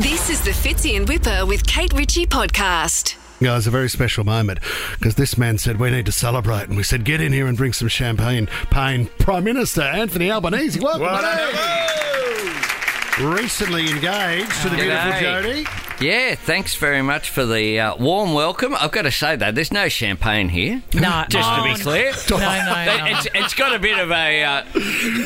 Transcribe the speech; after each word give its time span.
This 0.00 0.30
is 0.30 0.40
the 0.40 0.52
Fitzy 0.52 0.96
and 0.96 1.06
Whipper 1.06 1.44
with 1.44 1.66
Kate 1.66 1.92
Ritchie 1.92 2.24
podcast. 2.24 3.16
Yeah, 3.38 3.52
it 3.52 3.56
was 3.56 3.66
a 3.66 3.70
very 3.70 3.90
special 3.90 4.24
moment 4.24 4.60
because 4.98 5.16
this 5.16 5.36
man 5.36 5.58
said 5.58 5.78
we 5.78 5.90
need 5.90 6.06
to 6.06 6.12
celebrate, 6.12 6.68
and 6.68 6.76
we 6.78 6.82
said 6.84 7.04
get 7.04 7.20
in 7.20 7.34
here 7.34 7.46
and 7.46 7.54
drink 7.54 7.74
some 7.74 7.88
champagne. 7.88 8.48
Pain, 8.70 9.10
Prime 9.18 9.44
Minister 9.44 9.82
Anthony 9.82 10.30
Albanese, 10.30 10.80
welcome. 10.80 11.06
Recently 13.22 13.90
engaged 13.90 14.62
to 14.62 14.70
the 14.70 14.76
beautiful 14.76 15.12
G'day. 15.12 15.89
Jodie. 16.00 16.06
Yeah, 16.06 16.34
thanks 16.34 16.74
very 16.74 17.02
much 17.02 17.30
for 17.30 17.44
the 17.46 17.78
uh, 17.80 17.96
warm 17.96 18.32
welcome. 18.34 18.74
I've 18.74 18.90
got 18.92 19.02
to 19.02 19.10
say 19.12 19.36
though, 19.36 19.52
there's 19.52 19.72
no 19.72 19.88
champagne 19.88 20.48
here. 20.48 20.82
No. 21.00 21.24
just 21.28 21.48
to 21.56 21.62
be 21.64 21.74
clear. 21.82 22.12
No, 22.30 22.36
no, 22.38 22.84
no. 22.84 23.06
It's, 23.06 23.26
it's 23.34 23.54
got 23.54 23.74
a 23.74 23.78
bit 23.78 23.98
of 23.98 24.10
a, 24.10 24.42
uh, 24.44 24.64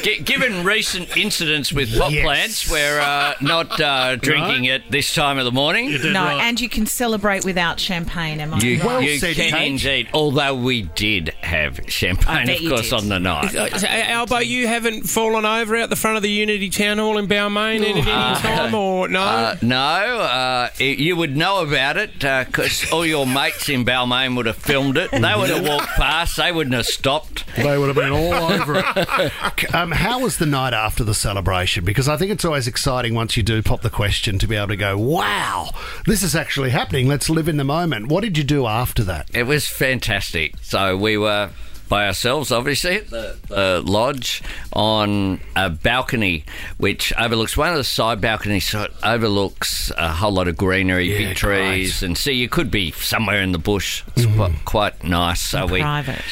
gi- 0.03 0.21
given 0.23 0.65
recent 0.65 1.17
incidents 1.17 1.73
with 1.73 1.97
pot 1.99 2.13
Yes. 2.13 2.23
plants, 2.25 2.71
we're 2.71 3.01
uh, 3.01 3.35
not 3.41 3.81
uh, 3.81 4.17
drinking 4.17 4.65
it 4.65 4.91
this 4.91 5.15
time 5.15 5.39
of 5.39 5.45
the 5.45 5.53
morning. 5.53 5.91
No, 6.13 6.27
and 6.27 6.61
you 6.61 6.69
can 6.69 6.87
celebrate 6.87 7.45
without 7.45 7.79
champagne, 7.81 8.41
am 8.41 8.55
I 8.55 8.59
You, 8.59 8.77
right? 8.79 8.85
Well 8.87 9.03
you 9.03 9.19
said, 9.19 9.37
can 9.37 9.51
Kate. 9.53 9.67
indeed, 9.71 10.09
although 10.15 10.55
we 10.55 10.83
did 10.83 11.31
have 11.43 11.81
champagne, 11.89 12.49
of 12.51 12.59
course, 12.71 12.93
on 12.93 13.09
the 13.09 13.19
night. 13.19 13.55
Uh, 13.55 13.77
so, 13.79 13.87
Albo, 13.89 14.39
you 14.39 14.67
haven't 14.69 15.03
fallen 15.05 15.45
over 15.45 15.77
out 15.77 15.91
the 15.91 15.97
front 15.97 16.17
of 16.17 16.23
the 16.23 16.31
Unity 16.31 16.71
Town 16.71 16.99
Hall 16.99 17.19
in 17.19 17.27
Balmain 17.27 17.81
at 17.81 17.87
any 17.89 18.03
time, 18.03 18.75
or 18.75 19.09
no? 19.09 19.21
Uh, 19.23 19.57
no, 19.63 20.64
uh, 20.65 20.71
it- 20.79 20.99
you 20.99 21.17
would 21.17 21.37
know 21.37 21.63
about 21.63 21.97
it 21.97 22.13
because 22.21 22.91
all 22.93 23.05
your 23.07 23.27
mates 23.27 23.69
in 23.69 23.85
Balmain 23.85 24.37
would 24.37 24.47
have 24.47 24.57
filmed 24.57 24.97
it. 24.97 25.11
They 25.11 25.19
would 25.19 25.51
have 25.51 25.67
walked 25.67 25.89
past. 25.97 26.37
They 26.37 26.53
wouldn't 26.53 26.75
have 26.75 26.87
stopped. 26.87 27.45
They 27.57 27.79
would 27.79 27.89
have 27.89 27.97
been 27.97 28.13
all 28.13 28.35
over 28.35 28.83
it. 28.85 29.33
Um, 29.75 29.91
how 29.91 30.21
was 30.21 30.39
the 30.39 30.47
night 30.47 30.73
after 30.73 31.03
the 31.05 31.15
celebration? 31.15 31.85
Because 31.85 32.09
I 32.09 32.17
think 32.17 32.31
it's 32.31 32.45
always 32.45 32.67
exciting 32.69 33.15
once 33.15 33.37
you 33.37 33.43
do 33.43 33.63
pop 33.63 33.83
the 33.83 33.91
question 33.91 34.39
to 34.39 34.47
be 34.47 34.57
able 34.57 34.69
to 34.69 34.77
go, 34.77 34.97
wow, 34.97 35.71
this 36.07 36.23
is 36.23 36.37
actually 36.37 36.71
happening. 36.71 37.09
Let's 37.09 37.29
live 37.29 37.49
in 37.49 37.57
the 37.57 37.65
moment. 37.65 38.09
What 38.09 38.23
did 38.23 38.39
you 38.39 38.45
do 38.45 38.67
after 38.67 39.03
that? 39.05 39.29
It 39.35 39.45
was 39.45 39.67
fantastic. 39.67 40.55
So 40.63 40.97
we 40.97 41.17
were 41.19 41.51
by 41.89 42.07
ourselves, 42.07 42.51
obviously, 42.51 42.97
at 42.97 43.11
the, 43.11 43.37
the 43.49 43.83
lodge 43.85 44.43
on 44.73 45.41
a 45.55 45.71
balcony 45.71 46.45
which 46.79 47.13
overlooks 47.19 47.57
one 47.57 47.71
of 47.71 47.77
the 47.77 47.85
side 47.85 48.21
balconies. 48.21 48.69
So 48.69 48.83
it 48.85 48.93
overlooks 49.03 49.93
a 49.97 50.09
whole 50.13 50.33
lot 50.33 50.49
of 50.49 50.57
greenery, 50.57 51.13
Yeah, 51.13 51.29
big 51.29 51.37
trees, 51.37 52.03
and 52.03 52.17
see 52.17 52.33
you 52.33 52.49
could 52.49 52.71
be 52.71 52.91
somewhere 52.93 53.43
in 53.43 53.53
the 53.53 53.59
bush. 53.59 54.03
It's 54.17 54.25
Mm-hmm. 54.27 54.37
quite, 54.37 54.65
quite 54.65 55.05
nice. 55.05 55.41
So 55.41 55.67
we 55.67 55.81
Private. 55.81 56.23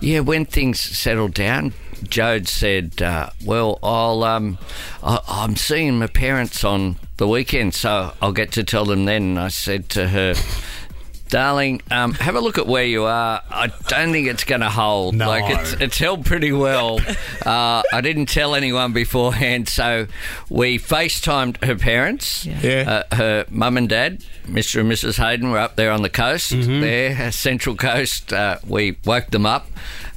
Yeah, 0.00 0.20
when 0.20 0.46
things 0.46 0.80
settled 0.80 1.34
down, 1.34 1.74
Jode 2.02 2.48
said, 2.48 3.00
uh, 3.00 3.30
"Well, 3.44 3.78
I'll 3.84 4.24
um, 4.24 4.58
I, 5.02 5.20
I'm 5.28 5.54
seeing 5.54 6.00
my 6.00 6.08
parents 6.08 6.64
on 6.64 6.96
the 7.18 7.28
weekend, 7.28 7.74
so 7.74 8.12
I'll 8.20 8.32
get 8.32 8.50
to 8.52 8.64
tell 8.64 8.84
them 8.84 9.04
then." 9.04 9.22
And 9.22 9.38
I 9.38 9.48
said 9.48 9.88
to 9.90 10.08
her. 10.08 10.34
Darling, 11.32 11.80
um, 11.90 12.12
have 12.12 12.34
a 12.34 12.40
look 12.40 12.58
at 12.58 12.66
where 12.66 12.84
you 12.84 13.04
are. 13.04 13.40
I 13.48 13.68
don't 13.88 14.12
think 14.12 14.28
it's 14.28 14.44
going 14.44 14.60
to 14.60 14.68
hold. 14.68 15.14
No. 15.14 15.28
Like 15.28 15.44
it's 15.48 15.72
it's 15.80 15.98
held 15.98 16.26
pretty 16.26 16.52
well. 16.52 17.00
Uh, 17.42 17.82
I 17.92 18.00
didn't 18.02 18.26
tell 18.26 18.54
anyone 18.54 18.92
beforehand, 18.92 19.68
so 19.68 20.06
we 20.48 20.78
FaceTimed 20.78 21.64
her 21.64 21.74
parents. 21.74 22.46
Yeah. 22.46 23.04
Uh, 23.10 23.16
her 23.16 23.46
mum 23.50 23.76
and 23.76 23.88
dad, 23.88 24.24
Mr. 24.46 24.80
and 24.80 24.90
Mrs. 24.90 25.16
Haydon, 25.16 25.50
were 25.50 25.58
up 25.58 25.74
there 25.74 25.90
on 25.90 26.02
the 26.02 26.08
coast, 26.08 26.50
there, 26.50 27.20
uh, 27.20 27.30
Central 27.32 27.74
Coast. 27.74 28.32
Uh, 28.32 28.58
we 28.64 28.96
woke 29.04 29.26
them 29.30 29.44
up, 29.44 29.66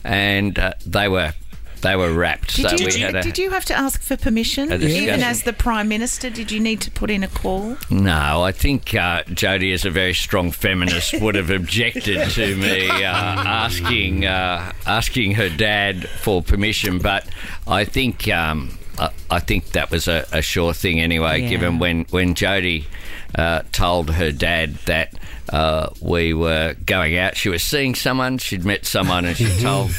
and 0.04 0.60
uh, 0.60 0.74
they 0.86 1.08
were 1.08 1.34
they 1.82 1.96
were 1.96 2.14
wrapped. 2.14 2.56
Did, 2.56 2.70
so 2.70 2.76
you, 2.78 2.86
we 2.88 3.00
had 3.00 3.16
a 3.16 3.22
did 3.22 3.38
you 3.38 3.52
have 3.52 3.66
to 3.66 3.74
ask 3.74 4.02
for 4.02 4.18
permission? 4.18 4.72
Even 4.72 5.22
as 5.22 5.44
the 5.44 5.54
Prime 5.54 5.88
Minister, 5.88 6.30
did 6.30 6.52
you 6.52 6.60
need 6.60 6.82
to 6.82 6.92
put 6.92 7.10
in 7.10 7.24
a 7.24 7.28
call? 7.28 7.78
no. 7.90 8.44
I 8.44 8.52
think 8.52 8.94
uh, 8.94 9.24
Jodie, 9.24 9.74
as 9.74 9.86
a 9.86 9.90
very 9.92 10.14
strong 10.14 10.52
feminist, 10.52 11.20
would 11.22 11.36
have 11.36 11.50
objected 11.50 12.30
to 12.32 12.56
me 12.56 12.90
uh, 12.90 12.94
asking 13.04 14.26
uh, 14.26 14.72
asking 14.86 15.34
her 15.36 15.50
dad 15.50 16.08
for 16.10 16.42
permission. 16.42 17.00
But 17.00 17.28
I 17.68 17.86
think. 17.86 18.28
Um, 18.28 18.78
I- 18.98 19.10
I 19.30 19.40
think 19.40 19.72
that 19.72 19.92
was 19.92 20.08
a, 20.08 20.26
a 20.32 20.42
sure 20.42 20.72
thing 20.74 21.02
anyway, 21.02 21.42
Yeah. 21.42 21.50
given 21.50 21.80
when, 21.80 22.06
when 22.12 22.34
Jodie 22.36 22.86
uh, 23.34 23.64
told 23.74 24.12
her 24.12 24.32
dad 24.32 24.76
that 24.86 25.14
uh, 25.50 25.90
we 26.00 26.34
were 26.34 26.76
going 26.86 27.18
out. 27.18 27.36
She 27.36 27.50
was 27.50 27.62
seeing 27.64 27.94
someone, 27.96 28.38
she'd 28.38 28.64
met 28.64 28.86
someone, 28.86 29.26
and 29.26 29.36
she 29.36 29.48
told 29.60 29.92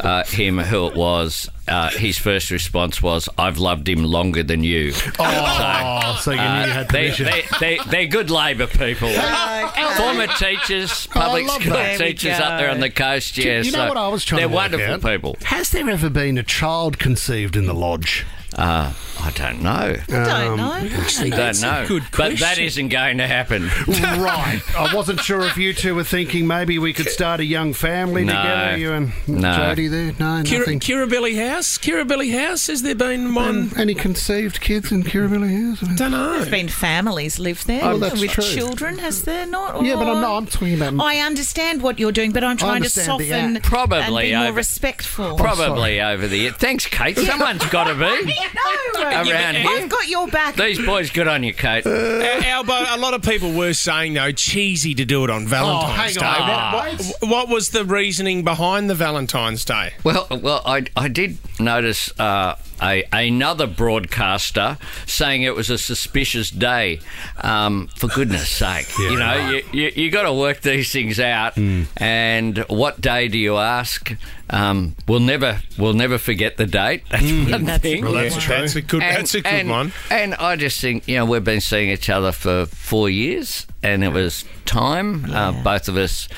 uh, 0.00 0.24
him 0.24 0.58
who 0.58 0.86
it 0.86 0.94
was. 0.94 1.48
Uh, 1.68 1.90
his 1.90 2.18
first 2.18 2.50
response 2.50 3.00
was, 3.02 3.28
I've 3.38 3.58
loved 3.58 3.88
him 3.88 4.02
longer 4.04 4.42
than 4.42 4.64
you. 4.64 4.92
Oh, 5.18 6.18
so 6.20 6.32
you 6.32 6.36
knew 6.36 6.42
you 6.42 6.48
had 6.72 6.88
They, 6.88 7.10
permission. 7.10 7.26
they, 7.26 7.42
they, 7.60 7.78
they're 7.88 8.06
good 8.06 8.30
Labor 8.30 8.66
people. 8.66 9.08
Former 9.96 10.26
teachers, 10.38 11.06
public 11.06 11.46
love 11.46 11.60
school 11.62 11.74
that. 11.74 11.98
Teachers 11.98 12.38
up 12.38 12.58
there 12.58 12.70
on 12.70 12.80
the 12.80 12.90
coast. 12.90 13.34
Do 13.36 13.42
you- 13.42 13.50
Yeah, 13.50 13.60
you 13.62 13.70
know 13.72 13.78
so 13.78 13.88
what 13.88 13.96
I 13.96 14.08
was 14.08 14.24
trying 14.24 14.40
to 14.42 14.48
do? 14.48 14.54
They're 14.54 14.68
to 14.68 14.76
work 14.76 14.80
wonderful 14.90 15.08
out? 15.08 15.14
people. 15.14 15.36
Has 15.44 15.70
there 15.70 15.88
ever 15.88 16.10
been 16.10 16.36
a 16.38 16.42
child 16.42 16.98
conceived 16.98 17.54
in 17.56 17.66
the 17.66 17.74
lodge? 17.74 18.26
Uh, 18.56 18.92
I 19.20 19.30
don't 19.32 19.62
know. 19.62 19.96
Don't 20.08 20.56
know. 20.56 20.88
don't 21.30 21.60
know. 21.60 21.84
good 21.88 22.02
but 22.12 22.30
that 22.30 22.38
question. 22.38 22.64
isn't 22.64 22.88
going 22.88 23.18
to 23.18 23.26
happen. 23.26 23.68
right. 23.88 24.60
I 24.76 24.94
wasn't 24.94 25.20
sure 25.20 25.42
if 25.42 25.56
you 25.56 25.72
two 25.72 25.94
were 25.94 26.04
thinking 26.04 26.46
maybe 26.46 26.78
we 26.78 26.92
could 26.92 27.08
start 27.08 27.40
a 27.40 27.44
young 27.44 27.72
family 27.72 28.24
No. 28.24 28.32
together. 28.32 28.76
You 28.78 28.92
and 28.92 29.12
No. 29.26 29.48
Jodie 29.48 29.90
there? 29.90 30.06
No, 30.18 30.42
Kira, 30.42 30.58
nothing. 30.60 30.80
Kirribilli 30.80 31.36
House? 31.50 31.78
Kirribilli 31.78 32.32
House? 32.38 32.66
Has 32.66 32.82
there 32.82 32.94
been 32.94 33.34
one? 33.34 33.48
Um, 33.48 33.72
any 33.76 33.94
conceived 33.94 34.60
kids 34.60 34.92
in 34.92 35.02
Kirribilli 35.02 35.68
House? 35.70 35.88
I 35.88 35.94
don't 35.94 36.10
know. 36.10 36.32
There's 36.34 36.48
been 36.50 36.68
families 36.68 37.38
live 37.38 37.64
there 37.64 37.84
Oh, 37.84 37.98
that's 37.98 38.20
with 38.20 38.32
true. 38.32 38.44
children, 38.44 38.98
has 38.98 39.22
there 39.22 39.46
not? 39.46 39.82
Yeah, 39.84 39.94
but 39.94 40.08
I'm 40.08 40.20
not. 40.20 40.36
I'm 40.36 40.46
talking 40.46 40.74
about. 40.80 41.00
I 41.00 41.18
understand 41.18 41.82
what 41.82 41.98
you're 41.98 42.12
doing, 42.12 42.32
but 42.32 42.44
I'm 42.44 42.56
trying 42.56 42.82
to 42.82 42.90
soften. 42.90 43.60
Probably 43.62 44.32
and 44.32 44.42
be 44.42 44.46
more 44.48 44.52
respectful. 44.56 45.36
Probably 45.36 46.00
over 46.00 46.26
the. 46.28 46.50
Thanks, 46.50 46.86
Kate. 46.86 47.16
Someone's 47.18 47.64
got 47.66 47.84
to 47.84 47.94
be. 47.94 48.34
no, 48.54 49.02
Around 49.02 49.26
here. 49.56 49.68
I've 49.68 49.88
got 49.88 50.08
your 50.08 50.28
back. 50.28 50.54
These 50.56 50.84
boys, 50.84 51.10
good 51.10 51.28
on 51.28 51.42
you, 51.42 51.52
Kate. 51.52 51.86
Uh, 51.86 51.90
Al- 51.90 52.62
Albo, 52.62 52.72
a 52.72 52.98
lot 52.98 53.14
of 53.14 53.22
people 53.22 53.52
were 53.52 53.72
saying, 53.72 54.14
though, 54.14 54.32
cheesy 54.32 54.94
to 54.94 55.04
do 55.04 55.24
it 55.24 55.30
on 55.30 55.44
oh, 55.44 55.46
Valentine's 55.46 56.16
hang 56.16 56.24
on. 56.24 56.72
Day. 56.72 56.96
What, 56.96 57.16
what, 57.20 57.30
what 57.30 57.48
was 57.48 57.70
the 57.70 57.84
reasoning 57.84 58.44
behind 58.44 58.88
the 58.88 58.94
Valentine's 58.94 59.64
Day? 59.64 59.94
Well, 60.04 60.26
well, 60.30 60.62
I, 60.64 60.84
I 60.96 61.08
did 61.08 61.38
notice 61.60 62.10
uh, 62.18 62.56
a, 62.82 63.04
another 63.12 63.66
broadcaster 63.66 64.78
saying 65.06 65.42
it 65.42 65.54
was 65.54 65.70
a 65.70 65.78
suspicious 65.78 66.50
day. 66.50 67.00
Um, 67.38 67.88
for 67.96 68.08
goodness 68.08 68.48
sake, 68.48 68.86
you 68.98 69.16
know, 69.18 69.50
you, 69.50 69.62
you, 69.72 69.92
you 70.04 70.10
got 70.10 70.22
to 70.24 70.32
work 70.32 70.60
these 70.62 70.90
things 70.92 71.20
out. 71.20 71.56
And 71.96 72.58
what 72.68 73.00
day 73.00 73.28
do 73.28 73.38
you 73.38 73.56
ask? 73.56 74.12
Um, 74.50 74.96
we'll 75.08 75.20
never 75.20 75.60
we'll 75.78 75.94
never 75.94 76.18
forget 76.18 76.56
the 76.58 76.66
date. 76.66 77.04
That's 77.10 77.22
one 77.24 77.64
That's 77.64 77.78
a 77.78 77.78
thing. 77.80 78.02
good 78.02 78.14
that's 78.14 78.34
one. 78.34 78.40
true. 78.42 78.56
That's 78.56 78.74
a 78.76 78.82
good, 78.82 79.02
And- 79.02 79.16
that's 79.16 79.34
a 79.34 79.40
good 79.40 79.52
and- 79.52 79.70
one. 79.70 79.92
And 80.10 80.34
I 80.34 80.56
just 80.56 80.80
think, 80.80 81.08
you 81.08 81.16
know, 81.16 81.24
we've 81.24 81.44
been 81.44 81.60
seeing 81.60 81.88
each 81.90 82.10
other 82.10 82.32
for 82.32 82.66
four 82.66 83.08
years, 83.08 83.66
and 83.82 84.04
it 84.04 84.12
was 84.12 84.44
time. 84.66 85.32
Uh, 85.32 85.52
both 85.62 85.88
of 85.88 85.96
us 85.96 86.28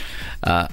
uh, 0.45 0.69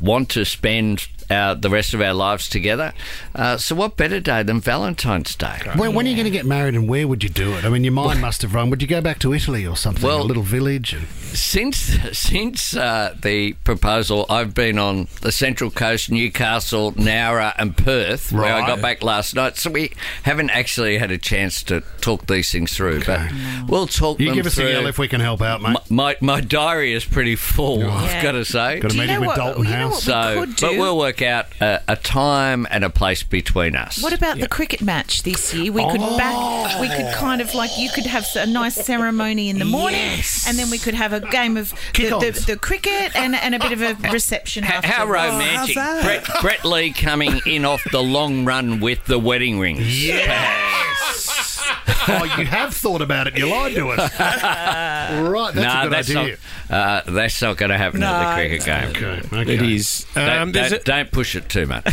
want 0.00 0.28
to 0.30 0.44
spend 0.44 1.08
our, 1.30 1.54
the 1.54 1.70
rest 1.70 1.94
of 1.94 2.00
our 2.00 2.14
lives 2.14 2.48
together. 2.48 2.92
Uh, 3.34 3.56
so, 3.56 3.74
what 3.74 3.96
better 3.96 4.20
day 4.20 4.42
than 4.42 4.60
Valentine's 4.60 5.34
Day? 5.34 5.58
when, 5.76 5.94
when 5.94 6.06
are 6.06 6.08
you 6.08 6.14
going 6.16 6.24
to 6.24 6.30
get 6.30 6.46
married 6.46 6.74
and 6.74 6.88
where 6.88 7.06
would 7.08 7.22
you 7.22 7.28
do 7.30 7.52
it? 7.54 7.64
I 7.64 7.68
mean, 7.68 7.84
your 7.84 7.92
mind 7.92 8.20
must 8.20 8.42
have 8.42 8.54
run. 8.54 8.70
Would 8.70 8.82
you 8.82 8.88
go 8.88 9.00
back 9.00 9.18
to 9.20 9.32
Italy 9.32 9.66
or 9.66 9.76
something? 9.76 10.02
Well- 10.04 10.22
a 10.22 10.24
little 10.24 10.42
village? 10.42 10.92
And, 10.92 11.06
Since 11.08 11.76
since 12.16 12.76
uh, 12.76 13.14
the 13.20 13.54
proposal, 13.64 14.24
I've 14.30 14.54
been 14.54 14.78
on 14.78 15.08
the 15.20 15.32
Central 15.32 15.70
Coast, 15.70 16.10
Newcastle, 16.10 16.92
Nowra, 16.92 17.54
and 17.58 17.76
Perth, 17.76 18.30
where 18.32 18.52
I 18.54 18.66
got 18.66 18.80
back 18.80 19.02
last 19.02 19.34
night. 19.34 19.56
So 19.56 19.70
we 19.70 19.90
haven't 20.22 20.50
actually 20.50 20.98
had 20.98 21.10
a 21.10 21.18
chance 21.18 21.62
to 21.64 21.80
talk 22.00 22.26
these 22.26 22.50
things 22.52 22.72
through, 22.76 23.04
but 23.04 23.20
we'll 23.68 23.86
talk 23.88 24.20
you 24.20 24.26
them 24.26 24.34
give 24.36 24.46
us 24.46 24.54
through. 24.54 24.66
a 24.68 24.70
yell 24.72 24.86
if 24.86 24.98
we 24.98 25.08
can 25.08 25.20
help 25.20 25.42
out, 25.42 25.60
mate. 25.60 25.76
My, 25.90 26.14
my 26.20 26.34
my 26.36 26.40
diary 26.40 26.92
is 26.92 27.04
pretty 27.04 27.36
full. 27.36 27.84
I've 27.84 28.22
got 28.22 28.32
to 28.32 28.44
say. 28.44 28.78
Got 28.80 28.92
a 28.92 28.94
Do 28.94 28.94
you 28.94 29.00
meeting 29.02 29.14
know 29.16 29.20
with 29.20 29.26
what- 29.28 29.36
Dalton 29.36 29.64
House. 29.64 30.06
we 30.06 30.12
So, 30.12 30.34
could 30.40 30.56
do? 30.56 30.66
but 30.68 30.78
we'll 30.78 30.98
work 30.98 31.13
out 31.22 31.46
a, 31.60 31.80
a 31.88 31.96
time 31.96 32.66
and 32.70 32.84
a 32.84 32.90
place 32.90 33.22
between 33.22 33.76
us. 33.76 34.02
What 34.02 34.12
about 34.12 34.38
the 34.38 34.48
cricket 34.48 34.82
match 34.82 35.22
this 35.22 35.52
year? 35.54 35.72
We 35.72 35.84
could 35.90 36.00
back. 36.00 36.80
We 36.80 36.88
could 36.88 37.14
kind 37.14 37.40
of 37.40 37.54
like 37.54 37.70
you 37.78 37.90
could 37.90 38.06
have 38.06 38.26
a 38.36 38.46
nice 38.46 38.74
ceremony 38.74 39.48
in 39.50 39.58
the 39.58 39.64
morning, 39.64 40.20
and 40.46 40.58
then 40.58 40.70
we 40.70 40.78
could 40.78 40.94
have 40.94 41.12
a 41.12 41.20
game 41.20 41.56
of 41.56 41.70
the, 41.70 41.76
Kick-ons. 41.92 42.46
the, 42.46 42.52
the 42.52 42.58
cricket 42.58 43.14
and, 43.16 43.34
and 43.34 43.54
a 43.54 43.58
bit 43.58 43.72
of 43.72 43.82
a 43.82 43.96
reception. 44.10 44.64
H- 44.64 44.70
after. 44.70 44.88
how 44.88 45.06
romantic! 45.06 45.74
Brett, 45.74 46.28
Brett 46.40 46.64
Lee 46.64 46.92
coming 46.92 47.40
in 47.46 47.64
off 47.64 47.82
the 47.90 48.02
long 48.02 48.44
run 48.44 48.80
with 48.80 49.04
the 49.06 49.18
wedding 49.18 49.58
ring. 49.58 49.76
Yes. 49.80 51.53
oh, 52.08 52.24
you 52.38 52.44
have 52.46 52.74
thought 52.74 53.00
about 53.02 53.26
it. 53.26 53.36
You 53.38 53.46
lied 53.50 53.74
to 53.76 53.88
us. 53.90 53.98
right, 54.20 55.54
that's 55.54 55.56
no, 55.56 55.80
a 55.80 55.82
good 55.84 55.92
that's 55.92 56.10
idea. 56.10 56.36
not. 56.68 56.76
Uh, 57.06 57.10
that's 57.10 57.40
not 57.42 57.56
going 57.56 57.70
to 57.70 57.78
happen 57.78 58.02
at 58.02 58.12
the 58.18 58.30
No. 58.30 58.34
cricket 58.36 58.64
game. 58.64 58.88
Okay, 58.90 59.38
okay. 59.40 59.54
It 59.54 59.62
is. 59.62 60.06
Don't, 60.14 60.28
Um, 60.30 60.52
don't, 60.52 60.72
a- 60.72 60.78
don't 60.80 61.10
push 61.12 61.34
it 61.36 61.48
too 61.48 61.66
much. 61.66 61.84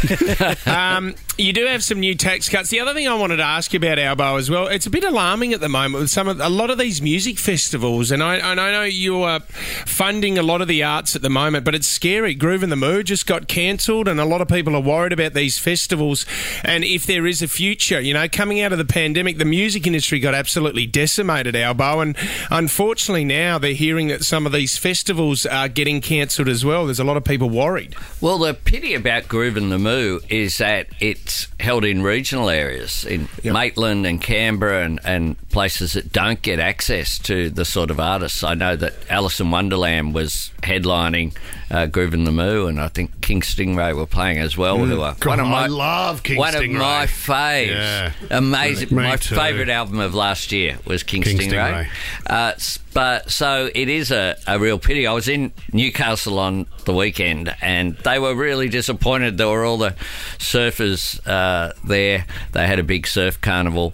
Um, 0.68 1.16
you 1.38 1.54
do 1.54 1.66
have 1.66 1.84
some 1.84 2.00
new 2.00 2.14
tax 2.16 2.48
cuts. 2.50 2.70
The 2.70 2.80
other 2.80 2.94
thing 2.94 3.08
I 3.08 3.14
wanted 3.16 3.38
to 3.38 3.44
ask 3.44 3.74
you 3.74 3.78
about 3.78 4.00
Albo 4.00 4.38
as 4.38 4.50
well, 4.50 4.68
it's 4.68 4.86
a 4.86 4.90
bit 4.90 5.04
alarming 5.04 5.54
at 5.54 5.60
the 5.60 5.70
moment 5.70 6.02
with 6.02 6.10
some 6.10 6.28
of 6.28 6.40
a 6.40 6.50
lot 6.50 6.70
of 6.70 6.78
these 6.78 7.02
music 7.02 7.38
festivals, 7.40 8.12
and 8.12 8.22
I, 8.22 8.36
and 8.38 8.60
I 8.60 8.72
know 8.72 8.84
you 8.84 9.22
are 9.24 9.40
funding 9.40 10.38
a 10.38 10.44
lot 10.44 10.62
of 10.62 10.68
the 10.68 10.84
arts 10.84 11.16
at 11.16 11.22
the 11.22 11.30
moment, 11.30 11.66
but 11.66 11.74
it's 11.76 11.88
scary. 11.88 12.36
Groovin 12.36 12.70
the 12.70 12.76
Moo 12.76 13.04
just 13.04 13.26
got 13.28 13.48
cancelled, 13.48 14.08
and 14.08 14.20
a 14.20 14.26
lot 14.26 14.42
of 14.42 14.48
people 14.48 14.76
are 14.76 14.82
worried 14.82 15.14
about 15.14 15.34
these 15.34 15.58
festivals 15.58 16.26
and 16.64 16.84
if 16.84 17.06
there 17.06 17.26
is 17.26 17.42
a 17.42 17.48
future. 17.48 18.00
You 18.00 18.14
know, 18.14 18.28
coming 18.28 18.62
out 18.62 18.72
of 18.72 18.78
the 18.78 18.86
pandemic, 18.86 19.38
the 19.38 19.46
music 19.46 19.61
industry 19.62 20.20
got 20.20 20.34
absolutely 20.34 20.86
decimated, 20.86 21.56
Albo, 21.56 22.00
and 22.00 22.16
unfortunately 22.50 23.26
now 23.26 23.58
they're 23.58 23.74
hearing 23.74 24.08
that 24.08 24.24
some 24.24 24.46
of 24.46 24.52
these 24.52 24.78
festivals 24.78 25.46
are 25.46 25.68
getting 25.68 26.02
cancelled 26.02 26.48
as 26.48 26.66
well. 26.66 26.86
There's 26.86 27.00
a 27.00 27.04
lot 27.04 27.18
of 27.18 27.24
people 27.24 27.50
worried. 27.50 27.96
Well, 28.20 28.40
the 28.40 28.54
pity 28.54 28.94
about 28.94 29.24
Groovin 29.24 29.70
the 29.70 29.78
Moo 29.78 30.20
is 30.30 30.58
that 30.58 30.88
it's 31.00 31.48
held 31.60 31.86
in 31.86 32.02
regional 32.02 32.50
areas, 32.50 33.06
in 33.06 33.28
Maitland 33.44 34.06
and 34.06 34.22
Canberra 34.22 34.84
and, 34.86 35.00
and 35.04 35.50
places 35.50 35.94
that 35.94 36.12
don't 36.12 36.42
get 36.42 36.60
access 36.60 37.20
to 37.20 37.50
the 37.50 37.66
sort 37.66 37.92
of 37.92 38.00
artists. 38.00 38.44
I 38.44 38.54
know 38.54 38.76
that 38.76 38.94
Alice 39.10 39.40
in 39.40 39.52
Wonderland 39.52 40.14
was 40.14 40.52
headlining 40.64 41.36
uh, 41.72 41.86
the 41.86 42.32
Moo, 42.32 42.68
and 42.68 42.80
I 42.82 42.90
think 42.90 43.22
King 43.22 43.42
Stingray 43.42 43.96
were 43.96 44.06
playing 44.06 44.40
as 44.40 44.58
well, 44.58 44.78
who 44.78 45.02
are 45.02 45.14
Mm. 45.16 45.20
God, 45.22 45.30
one 45.30 45.40
of 45.40 45.48
my 45.48 45.64
I 45.64 45.68
love 45.68 46.22
King 46.24 46.38
one 46.38 46.54
Stingray. 46.54 46.76
of 46.76 46.82
my 46.82 47.06
faves. 47.06 47.68
Yeah. 47.70 48.12
Amazing. 48.30 48.90
Me 48.90 49.04
my 49.04 49.16
too. 49.16 49.36
favourite 49.36 49.70
album 49.70 50.00
of 50.00 50.14
last 50.14 50.52
year 50.52 50.78
was 50.86 51.04
King, 51.04 51.22
King 51.22 51.38
Stingray. 51.38 51.86
Stingray. 51.86 51.88
Uh, 52.28 52.54
but 52.94 53.32
so 53.32 53.70
it 53.74 53.88
is 53.88 54.12
a, 54.12 54.36
a 54.48 54.60
real 54.60 54.78
pity. 54.78 55.08
I 55.08 55.14
was 55.14 55.30
in 55.30 55.54
Newcastle 55.72 56.40
on 56.40 56.66
the 56.84 56.94
weekend, 56.94 57.56
and 57.62 57.96
they 58.00 58.20
were 58.20 58.36
really 58.36 58.68
disappointed. 58.68 59.38
There 59.38 59.48
were 59.48 59.64
all 59.64 59.78
the 59.78 59.96
surfers 60.40 61.26
uh, 61.26 61.72
there. 61.86 62.26
They 62.52 62.68
had 62.68 62.80
a 62.80 62.84
big 62.84 63.08
surf 63.08 63.40
carnival, 63.40 63.94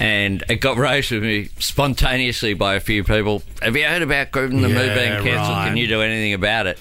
and 0.00 0.44
it 0.48 0.56
got 0.60 0.76
raised 0.76 1.10
with 1.10 1.24
me 1.24 1.48
spontaneously 1.58 2.54
by 2.54 2.74
a 2.76 2.80
few 2.80 3.02
people. 3.02 3.42
Have 3.60 3.76
you 3.76 3.84
heard 3.84 4.02
about 4.02 4.30
Groove 4.30 4.52
the 4.52 4.68
Yeah, 4.68 4.94
being 4.94 5.24
cancelled? 5.24 5.56
right. 5.56 5.66
Can 5.68 5.76
you 5.76 5.88
do 5.88 6.00
anything 6.02 6.34
about 6.34 6.68
it? 6.68 6.78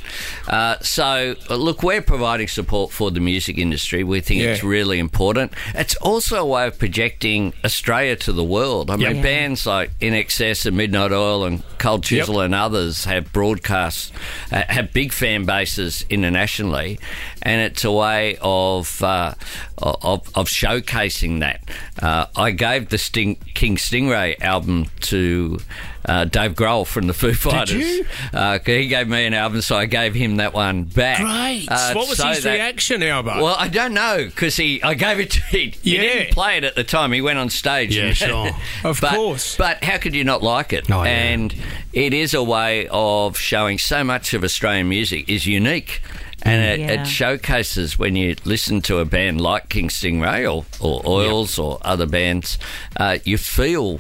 Uh, 0.48 0.76
so, 0.82 1.36
uh, 1.50 1.56
look, 1.56 1.82
we're 1.82 2.04
providing 2.04 2.48
support 2.48 2.92
for 2.92 3.10
the 3.10 3.20
music 3.20 3.58
industry. 3.58 4.04
We 4.04 4.22
think 4.22 4.42
Yeah. 4.44 4.50
it's 4.50 4.64
really 4.64 5.00
important. 5.00 5.52
It's 5.74 5.96
also 5.96 6.38
a 6.38 6.46
way 6.46 6.68
of 6.68 6.78
projecting 6.78 7.54
Australia 7.66 8.16
to 8.18 8.32
the 8.32 8.44
world. 8.44 8.92
I 8.92 8.98
mean, 8.98 9.16
Yeah. 9.18 9.22
bands 9.24 9.66
like 9.66 9.90
INXS 10.00 10.68
and 10.68 10.78
Midnight 10.78 11.12
Oil 11.12 11.44
and 11.44 11.64
Cold 11.80 12.04
Chisel 12.04 12.40
and 12.42 12.54
others 12.54 13.06
have 13.06 13.34
broadcasts, 13.34 14.12
uh, 14.52 14.62
have 14.70 14.94
big 14.94 15.12
fan 15.12 15.46
bases 15.46 16.06
internationally, 16.12 17.00
and 17.42 17.62
it's 17.62 17.84
a 17.84 17.92
way 17.92 18.38
of 18.42 19.02
uh, 19.02 19.34
of, 19.80 20.30
of 20.36 20.48
showcasing 20.48 21.40
that. 21.40 21.62
Uh, 22.02 22.26
I 22.36 22.52
gave 22.52 22.90
the 22.90 22.98
Sting, 23.08 23.36
King 23.54 23.78
Stingray 23.78 24.40
album 24.42 24.88
to. 25.02 25.60
Uh, 26.06 26.24
Dave 26.24 26.54
Grohl 26.54 26.88
from 26.88 27.08
the 27.08 27.14
Foo 27.14 27.34
Fighters. 27.34 27.74
you? 27.86 28.06
Uh, 28.34 28.60
he 28.66 28.88
gave 28.88 29.10
me 29.10 29.26
an 29.26 29.34
album, 29.34 29.60
so 29.60 29.76
I 29.76 29.88
gave 29.88 30.14
him 30.14 30.38
that 30.38 30.54
one 30.54 30.84
back. 30.86 31.18
Great. 31.20 31.66
Uh, 31.70 31.94
what 31.96 32.08
was 32.08 32.18
so 32.20 32.28
his 32.30 32.44
that- 32.44 32.54
reaction, 32.54 33.04
Albo? 33.04 33.44
well, 33.44 33.58
I 33.60 33.68
don't 33.68 33.94
know 33.94 34.24
because 34.24 34.56
he, 34.56 34.82
I 34.82 34.94
gave 34.94 35.20
it 35.20 35.32
to 35.32 35.42
him. 35.42 35.74
he 35.84 35.96
Yeah. 35.98 36.02
didn't 36.04 36.32
play 36.34 36.56
it 36.56 36.64
at 36.64 36.76
the 36.76 36.86
time. 36.86 37.12
He 37.12 37.20
went 37.20 37.40
on 37.40 37.50
stage. 37.50 37.94
Yeah, 37.98 38.06
and- 38.06 38.16
sure. 38.18 38.52
Of 38.86 39.02
but, 39.02 39.16
course. 39.16 39.58
But 39.58 39.84
how 39.84 39.98
could 39.98 40.16
you 40.16 40.24
not 40.24 40.42
like 40.42 40.72
it? 40.72 40.90
Oh, 40.90 41.04
yeah. 41.04 41.10
And 41.10 41.54
it 41.92 42.14
is 42.14 42.34
a 42.34 42.42
way 42.44 42.88
of 42.90 43.38
showing 43.38 43.78
so 43.78 44.02
much 44.06 44.34
of 44.34 44.46
Australian 44.46 44.88
music 44.88 45.28
is 45.28 45.46
unique. 45.46 46.02
And 46.44 46.62
it, 46.64 46.80
Yeah. 46.80 47.02
it 47.02 47.06
showcases 47.08 47.98
when 47.98 48.16
you 48.16 48.36
listen 48.46 48.82
to 48.84 49.00
a 49.00 49.06
band 49.06 49.42
like 49.42 49.70
King 49.70 49.90
Stingray 49.90 50.44
or, 50.46 50.66
or 50.80 51.02
Oils 51.06 51.58
or 51.60 51.80
other 51.82 52.06
bands, 52.06 52.58
uh, 52.98 53.18
you 53.24 53.38
feel 53.38 54.00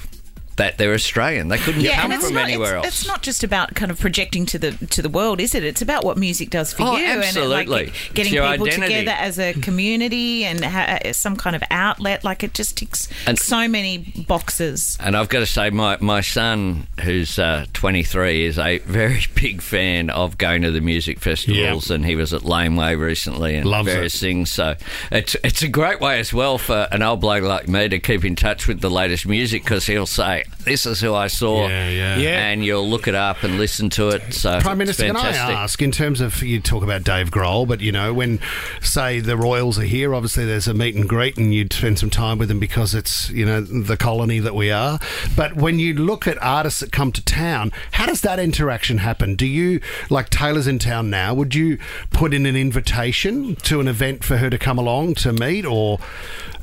that 0.57 0.77
they're 0.77 0.93
Australian. 0.93 1.47
They 1.47 1.57
couldn't 1.57 1.83
come 1.85 2.11
from 2.19 2.33
not, 2.33 2.43
anywhere 2.43 2.77
it's, 2.77 2.85
else. 2.85 2.87
It's 2.99 3.07
not 3.07 3.21
just 3.23 3.43
about 3.43 3.73
kind 3.75 3.89
of 3.91 3.99
projecting 3.99 4.45
to 4.47 4.59
the 4.59 4.71
to 4.87 5.01
the 5.01 5.09
world, 5.09 5.39
is 5.39 5.55
it? 5.55 5.63
It's 5.63 5.81
about 5.81 6.03
what 6.03 6.17
music 6.17 6.49
does 6.49 6.73
for 6.73 6.83
Oh, 6.83 6.97
you 6.97 7.05
and 7.05 7.23
absolutely. 7.23 7.61
it, 7.61 7.69
like 7.69 7.93
getting 8.13 8.33
people 8.33 8.49
identity. 8.67 8.81
together 8.95 9.11
as 9.17 9.39
a 9.39 9.53
community 9.61 10.45
and 10.45 10.63
ha- 10.63 10.99
some 11.13 11.35
kind 11.35 11.55
of 11.55 11.63
outlet. 11.71 12.23
Like 12.23 12.43
it 12.43 12.53
just 12.53 12.77
ticks 12.77 13.07
And- 13.25 13.37
so 13.39 13.67
many 13.67 13.99
boxes. 14.27 14.97
And 14.99 15.15
I've 15.15 15.29
got 15.29 15.39
to 15.39 15.45
say, 15.45 15.69
my, 15.69 15.97
my 16.01 16.21
son, 16.21 16.87
who's 17.03 17.39
uh, 17.39 17.65
23, 17.73 18.45
is 18.45 18.57
a 18.59 18.79
very 18.79 19.21
big 19.35 19.61
fan 19.61 20.09
of 20.09 20.37
going 20.37 20.61
to 20.63 20.71
the 20.71 20.81
music 20.81 21.19
festivals, 21.19 21.89
and 21.91 22.05
he 22.05 22.15
was 22.15 22.33
at 22.33 22.43
Laneway 22.43 22.95
recently 22.95 23.55
and 23.55 23.65
Loves 23.69 23.87
various 23.91 24.15
it. 24.15 24.19
things. 24.19 24.51
So 24.51 24.75
it's 25.11 25.35
it's 25.43 25.61
a 25.61 25.67
great 25.67 25.99
way 25.99 26.19
as 26.19 26.33
well 26.33 26.57
for 26.57 26.87
an 26.91 27.01
old 27.01 27.21
bloke 27.21 27.43
like 27.43 27.67
me 27.67 27.87
to 27.89 27.99
keep 27.99 28.25
in 28.25 28.35
touch 28.35 28.67
with 28.67 28.81
the 28.81 28.89
latest 28.89 29.25
music 29.27 29.63
because 29.63 29.85
he'll 29.85 30.05
say, 30.05 30.43
"This 30.63 30.85
is 30.85 30.99
who 30.99 31.13
I 31.13 31.27
saw," 31.27 31.67
Yeah, 31.67 31.89
yeah. 31.89 32.17
Yeah. 32.17 32.47
and 32.47 32.63
you'll 32.63 32.89
look 32.89 33.07
it 33.07 33.15
up 33.15 33.43
and 33.43 33.57
listen 33.57 33.89
to 33.91 34.09
it. 34.09 34.33
So 34.33 34.59
Prime 34.59 34.79
it's 34.81 34.99
Minister, 34.99 35.05
can 35.07 35.15
I 35.15 35.29
ask, 35.63 35.81
in 35.81 35.91
terms 35.91 36.21
of 36.21 36.41
you 36.43 36.59
talk 36.59 36.83
about 36.83 37.03
Dave 37.03 37.31
Grohl, 37.31 37.67
but 37.67 37.81
you 37.81 37.91
know, 37.91 38.13
when 38.13 38.39
say 38.81 39.19
the 39.19 39.37
Royals 39.37 39.79
are 39.79 39.83
here, 39.83 40.13
obviously 40.13 40.45
there's 40.45 40.67
a 40.67 40.73
meet 40.73 40.95
and 40.95 41.07
greet, 41.07 41.37
and 41.37 41.53
you'd 41.53 41.73
spend 41.73 41.99
some 41.99 42.09
time 42.09 42.37
with 42.37 42.47
them 42.49 42.59
because 42.59 42.93
it's 42.93 43.29
you 43.29 43.45
know 43.45 43.61
the 43.61 43.97
colony 43.97 44.39
that 44.39 44.55
we 44.55 44.71
are. 44.71 44.99
But 45.35 45.55
when 45.55 45.79
you 45.79 45.93
look 45.93 46.27
at 46.27 46.41
artists 46.43 46.79
that 46.81 46.91
come 46.91 47.11
to 47.13 47.23
town, 47.23 47.71
how 47.91 48.05
does 48.05 48.21
that 48.21 48.39
interaction 48.39 48.99
happen? 48.99 49.35
Do 49.35 49.45
you 49.45 49.79
like 50.09 50.29
Taylor's 50.29 50.67
in 50.67 50.79
town 50.79 51.09
now? 51.09 51.33
Would 51.33 51.55
you 51.55 51.77
put 52.11 52.33
in 52.33 52.45
an 52.45 52.55
invitation 52.55 53.55
to 53.63 53.79
an 53.79 53.87
event 53.87 54.23
for 54.23 54.37
her 54.37 54.49
to 54.49 54.57
come 54.57 54.77
along 54.77 55.15
to 55.15 55.33
meet, 55.33 55.65
or 55.65 55.99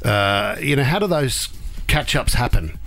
uh, 0.05 0.57
you 0.61 0.77
know, 0.77 0.85
how 0.85 0.99
do 0.99 1.07
those 1.07 1.49
catch 1.87 2.15
ups 2.17 2.35
happen? 2.35 2.79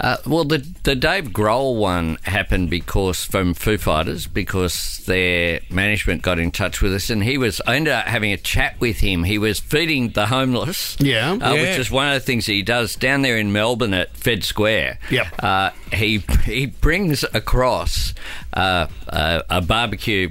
Uh, 0.00 0.16
well, 0.26 0.44
the 0.44 0.66
the 0.82 0.96
Dave 0.96 1.26
Grohl 1.26 1.76
one 1.78 2.18
happened 2.24 2.68
because 2.68 3.24
from 3.24 3.54
Foo 3.54 3.78
Fighters 3.78 4.26
because 4.26 5.02
their 5.06 5.60
management 5.70 6.22
got 6.22 6.38
in 6.40 6.50
touch 6.50 6.82
with 6.82 6.92
us, 6.92 7.10
and 7.10 7.22
he 7.22 7.38
was. 7.38 7.60
I 7.66 7.76
ended 7.76 7.92
up 7.92 8.06
having 8.06 8.32
a 8.32 8.36
chat 8.36 8.80
with 8.80 8.98
him. 8.98 9.22
He 9.24 9.38
was 9.38 9.60
feeding 9.60 10.10
the 10.10 10.26
homeless, 10.26 10.96
Yeah. 10.98 11.32
uh, 11.32 11.36
Yeah. 11.54 11.62
which 11.62 11.78
is 11.78 11.90
one 11.90 12.08
of 12.08 12.14
the 12.14 12.20
things 12.20 12.46
he 12.46 12.62
does 12.62 12.96
down 12.96 13.22
there 13.22 13.38
in 13.38 13.52
Melbourne 13.52 13.94
at 13.94 14.16
Fed 14.16 14.42
Square. 14.44 14.98
Yep. 15.10 15.26
Uh, 15.38 15.70
he 15.92 16.18
he 16.44 16.66
brings 16.66 17.22
across 17.32 18.14
uh, 18.54 18.88
a, 19.08 19.42
a 19.48 19.60
barbecue 19.60 20.30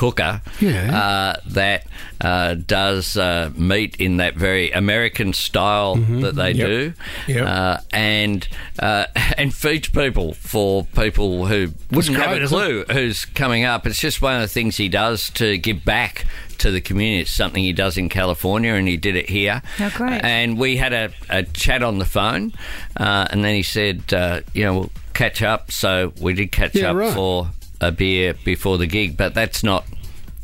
cooker 0.00 0.40
Yeah. 0.60 0.96
uh, 0.98 1.40
that 1.50 1.86
uh, 2.22 2.54
does 2.54 3.18
uh, 3.18 3.50
meat 3.54 3.96
in 3.98 4.16
that 4.16 4.34
very 4.34 4.70
American 4.70 5.34
style 5.34 5.96
that 5.96 6.34
they 6.36 6.52
Yep. 6.52 6.66
do, 6.66 6.92
Yep. 7.28 7.46
uh, 7.46 7.76
and 7.92 8.48
uh, 8.78 9.04
and 9.38 9.54
feeds 9.54 9.88
people 9.90 10.32
for 10.34 10.84
people 10.94 11.46
who 11.46 11.72
wouldn't 11.90 12.16
great, 12.16 12.28
have 12.28 12.42
a 12.42 12.46
clue 12.46 12.84
who's 12.90 13.26
coming 13.26 13.64
up. 13.64 13.86
It's 13.86 14.00
just 14.00 14.22
one 14.22 14.36
of 14.36 14.40
the 14.40 14.48
things 14.48 14.78
he 14.78 14.88
does 14.88 15.28
to 15.40 15.58
give 15.58 15.84
back 15.84 16.24
to 16.58 16.70
the 16.70 16.80
community. 16.80 17.20
It's 17.22 17.30
something 17.30 17.62
he 17.62 17.72
does 17.74 17.96
in 17.98 18.08
California, 18.08 18.72
and 18.74 18.88
he 18.88 18.96
did 18.96 19.16
it 19.16 19.28
here. 19.28 19.60
Oh, 19.80 19.90
great. 19.94 20.20
And 20.24 20.58
we 20.58 20.76
had 20.78 20.92
a, 20.94 21.10
a 21.28 21.42
chat 21.42 21.82
on 21.82 21.98
the 21.98 22.04
phone, 22.06 22.52
uh, 22.96 23.26
and 23.30 23.44
then 23.44 23.54
he 23.54 23.62
said, 23.62 24.12
uh, 24.14 24.40
you 24.54 24.64
know, 24.64 24.74
we'll 24.78 24.90
catch 25.14 25.42
up. 25.42 25.70
So 25.72 26.12
we 26.20 26.32
did 26.34 26.52
catch 26.52 26.74
Yeah, 26.74 26.90
up 26.90 26.96
right. 26.96 27.14
for 27.14 27.50
a 27.80 27.90
beer 27.92 28.34
before 28.44 28.78
the 28.78 28.86
gig, 28.86 29.16
but 29.16 29.34
that's 29.34 29.62
not 29.62 29.84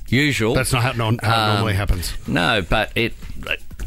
usual. 0.09 0.55
That's 0.55 0.73
not 0.73 0.83
how, 0.83 0.93
how 0.93 1.09
Um, 1.09 1.55
normally 1.57 1.75
happens. 1.75 2.13
No, 2.27 2.63
but 2.69 2.93
it. 2.95 3.15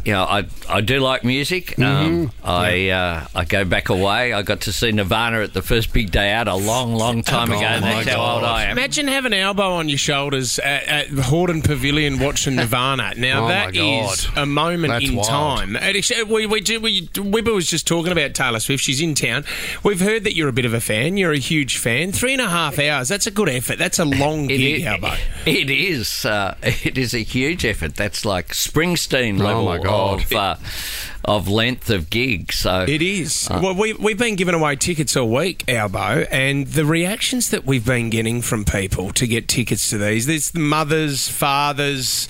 You 0.09 0.15
know, 0.15 0.23
I 0.23 0.47
I 0.67 0.81
do 0.81 0.99
like 1.01 1.23
music. 1.23 1.75
Mm-hmm. 1.75 1.83
Um, 1.83 2.31
I 2.43 2.89
uh, 2.89 3.27
I 3.35 3.45
go 3.45 3.63
back 3.63 3.89
away. 3.89 4.33
I 4.33 4.41
got 4.41 4.61
to 4.61 4.73
see 4.73 4.91
Nirvana 4.91 5.41
at 5.41 5.53
the 5.53 5.61
first 5.61 5.93
big 5.93 6.09
day 6.09 6.31
out 6.31 6.47
a 6.47 6.55
long, 6.55 6.95
long 6.95 7.21
time 7.21 7.51
Oh, 7.51 7.57
ago. 7.57 7.79
my 7.79 7.79
That's 8.03 8.09
how 8.09 8.33
old 8.35 8.43
I 8.43 8.63
am. 8.63 8.71
Imagine 8.71 9.07
having 9.07 9.33
an 9.33 9.39
elbow 9.39 9.73
on 9.73 9.87
your 9.87 9.99
shoulders 9.99 10.57
at, 10.57 10.83
at 10.87 11.07
Hordern 11.09 11.63
Pavilion 11.63 12.17
watching 12.17 12.55
Nirvana. 12.55 13.13
Now 13.17 13.45
Oh, 13.45 13.47
that 13.49 13.65
my 13.67 13.71
God. 13.79 14.13
is 14.13 14.27
a 14.35 14.47
moment 14.47 14.93
That's 14.93 15.09
in 15.09 15.15
wild. 15.17 15.27
time. 15.29 15.75
And 15.75 15.95
actually, 15.95 16.23
we, 16.23 16.47
we, 16.47 16.59
do- 16.61 16.79
we, 16.79 17.07
Whipper 17.15 17.53
was 17.53 17.67
just 17.67 17.85
talking 17.85 18.11
about 18.11 18.33
Taylor 18.33 18.59
Swift. 18.59 18.83
She's 18.83 19.01
in 19.01 19.13
town. 19.13 19.45
We've 19.83 19.99
heard 20.01 20.23
that 20.23 20.35
you're 20.35 20.49
a 20.49 20.53
bit 20.53 20.65
of 20.65 20.73
a 20.73 20.81
fan. 20.81 21.17
You're 21.17 21.33
a 21.33 21.37
huge 21.37 21.77
fan. 21.77 22.13
Three 22.13 22.33
and 22.33 22.41
a 22.41 22.49
half 22.49 22.79
hours. 22.79 23.09
That's 23.09 23.27
a 23.27 23.31
good 23.31 23.47
effort. 23.49 23.77
That's 23.77 23.99
a 23.99 24.05
long 24.05 24.45
It 24.49 24.57
gig, 24.57 24.79
is, 24.81 24.87
Albo. 24.87 25.13
it 25.45 25.69
is. 25.69 26.25
Uh, 26.25 26.55
it 26.63 26.97
is 26.97 27.13
a 27.13 27.19
huge 27.21 27.63
effort. 27.63 27.95
That's 27.95 28.25
like 28.25 28.47
Springsteen 28.49 29.37
level. 29.37 29.61
Oh, 29.61 29.65
my 29.65 29.77
God. 29.77 29.98
Of 29.99 30.33
uh, 30.33 30.55
of 31.25 31.47
length 31.47 31.89
of 31.89 32.09
gig. 32.09 32.51
So 32.51 32.85
It 32.87 33.01
is. 33.01 33.47
Uh. 33.49 33.59
well, 33.61 33.75
we, 33.75 33.93
we've 33.93 34.17
been 34.17 34.35
giving 34.35 34.55
away 34.55 34.75
tickets 34.75 35.15
all 35.15 35.29
week, 35.29 35.63
Albo, 35.67 36.25
and 36.31 36.65
the 36.67 36.85
reactions 36.85 37.49
that 37.51 37.65
we've 37.65 37.85
been 37.85 38.09
getting 38.09 38.41
from 38.41 38.65
people 38.65 39.11
to 39.11 39.27
get 39.27 39.47
tickets 39.47 39.89
to 39.89 39.97
these, 39.97 40.25
there's 40.25 40.53
mothers, 40.55 41.27
fathers, 41.29 42.27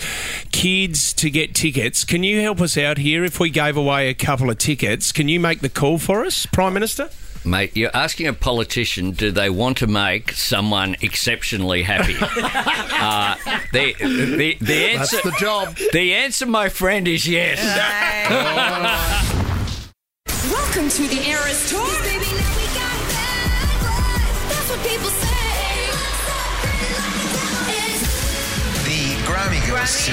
kids 0.51 1.13
to 1.13 1.29
get 1.29 1.55
tickets. 1.55 2.03
Can 2.03 2.23
you 2.23 2.41
help 2.41 2.59
us 2.61 2.77
out 2.77 2.97
here 2.97 3.23
if 3.23 3.39
we 3.39 3.49
gave 3.49 3.77
away 3.77 4.09
a 4.09 4.13
couple 4.13 4.49
of 4.49 4.57
tickets? 4.57 5.11
Can 5.11 5.29
you 5.29 5.39
make 5.39 5.61
the 5.61 5.69
call 5.69 5.97
for 5.97 6.25
us, 6.25 6.45
Prime 6.45 6.73
Minister? 6.73 7.09
Mate, 7.49 7.75
you're 7.75 7.89
asking 7.95 8.27
a 8.27 8.33
politician, 8.33 9.09
do 9.09 9.31
they 9.31 9.49
want 9.49 9.77
to 9.77 9.87
make 9.87 10.33
someone 10.33 10.95
exceptionally 11.01 11.81
happy? 11.81 12.13
uh, 12.21 13.35
the, 13.73 13.95
the, 13.97 14.55
the 14.61 14.97
That's 14.97 15.15
answer, 15.15 15.31
the 15.31 15.35
job. 15.39 15.75
the 15.91 16.13
answer, 16.13 16.45
my 16.45 16.69
friend, 16.69 17.07
is 17.07 17.27
yes. 17.27 17.57
Welcome 20.51 20.89
to 20.89 21.07
the 21.07 21.27
Eras 21.27 21.67
Tour. 21.71 21.81
Baby, 22.03 22.29
now 22.37 22.53
we 22.53 22.65
got 22.77 22.97
bad 23.09 23.65
blood. 23.81 24.21
That's 24.53 24.69
what 24.69 24.85
people 24.85 25.09
say. 25.09 25.25
The 28.85 29.17
Grammy 29.25 29.61
goes 29.67 30.05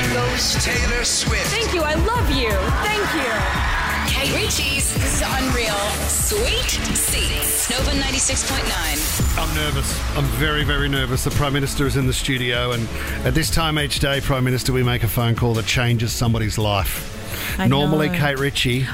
to 0.55 0.61
Taylor 0.63 1.05
Swift. 1.05 1.49
Thank 1.49 1.75
you. 1.75 1.83
I 1.83 1.97
love 1.97 2.31
you. 2.31 2.49
Thank 2.49 3.15
you. 3.15 3.66
Kate 4.09 4.33
Ritchie's 4.35 4.93
This 4.95 5.21
is 5.21 5.23
Unreal. 5.25 5.75
Suite 6.09 6.97
Seats. 6.97 7.71
Nova 7.71 7.91
96.9. 7.91 9.39
I'm 9.39 9.55
nervous. 9.55 10.17
I'm 10.17 10.25
very, 10.39 10.65
very 10.65 10.89
nervous. 10.89 11.25
The 11.25 11.31
Prime 11.31 11.53
Minister 11.53 11.87
is 11.87 11.97
in 11.97 12.07
the 12.07 12.13
studio, 12.13 12.73
and 12.73 12.89
at 13.27 13.35
this 13.35 13.51
time 13.51 13.79
each 13.79 13.99
day, 14.01 14.21
Prime 14.21 14.45
Minister, 14.45 14.73
we 14.73 14.83
make 14.83 15.03
a 15.03 15.09
phone 15.09 15.35
call 15.35 15.55
that 15.55 15.67
changes 15.67 16.13
somebody's 16.13 16.59
life. 16.59 17.59
I 17.59 17.69
Normally, 17.69 18.09
know. 18.09 18.19
Kate 18.19 18.39
Ritchie 18.39 18.87